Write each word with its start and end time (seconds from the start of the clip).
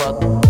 You 0.00 0.49